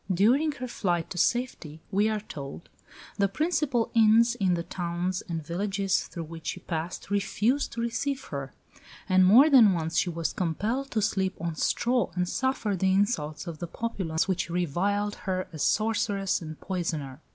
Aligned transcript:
During 0.11 0.53
her 0.53 0.67
flight 0.67 1.11
to 1.11 1.19
safety, 1.19 1.79
we 1.91 2.09
are 2.09 2.21
told, 2.21 2.69
"the 3.19 3.27
principal 3.27 3.91
inns 3.93 4.33
in 4.33 4.55
the 4.55 4.63
towns 4.63 5.21
and 5.29 5.45
villages 5.45 6.07
through 6.07 6.23
which 6.23 6.47
she 6.47 6.59
passed 6.61 7.11
refused 7.11 7.71
to 7.73 7.81
receive 7.81 8.23
her"; 8.31 8.51
and 9.07 9.23
more 9.23 9.47
than 9.47 9.73
once 9.73 9.99
she 9.99 10.09
was 10.09 10.33
compelled 10.33 10.89
to 10.89 11.03
sleep 11.03 11.35
on 11.39 11.53
straw 11.53 12.09
and 12.15 12.27
suffer 12.27 12.75
the 12.75 12.91
insults 12.91 13.45
of 13.45 13.59
the 13.59 13.67
populace, 13.67 14.27
which 14.27 14.49
reviled 14.49 15.13
her 15.29 15.47
as 15.53 15.61
sorceress 15.61 16.41
and 16.41 16.59
poisoner. 16.59 17.21